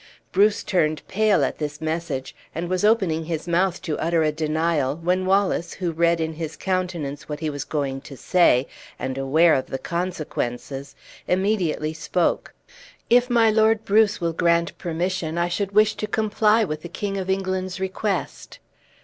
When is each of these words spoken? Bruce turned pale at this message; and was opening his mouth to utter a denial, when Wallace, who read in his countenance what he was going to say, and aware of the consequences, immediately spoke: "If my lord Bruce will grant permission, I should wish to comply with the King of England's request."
Bruce 0.31 0.63
turned 0.63 1.03
pale 1.07 1.43
at 1.45 1.59
this 1.59 1.79
message; 1.79 2.35
and 2.55 2.67
was 2.67 2.83
opening 2.83 3.25
his 3.25 3.47
mouth 3.47 3.79
to 3.83 3.99
utter 3.99 4.23
a 4.23 4.31
denial, 4.31 4.95
when 4.95 5.27
Wallace, 5.27 5.73
who 5.73 5.91
read 5.91 6.19
in 6.19 6.33
his 6.33 6.55
countenance 6.55 7.29
what 7.29 7.39
he 7.39 7.51
was 7.51 7.63
going 7.63 8.01
to 8.01 8.17
say, 8.17 8.67
and 8.97 9.15
aware 9.15 9.53
of 9.53 9.67
the 9.67 9.77
consequences, 9.77 10.95
immediately 11.27 11.93
spoke: 11.93 12.51
"If 13.11 13.29
my 13.29 13.51
lord 13.51 13.85
Bruce 13.85 14.19
will 14.19 14.33
grant 14.33 14.75
permission, 14.79 15.37
I 15.37 15.49
should 15.49 15.71
wish 15.71 15.93
to 15.97 16.07
comply 16.07 16.63
with 16.63 16.81
the 16.81 16.89
King 16.89 17.19
of 17.19 17.29
England's 17.29 17.79
request." 17.79 18.57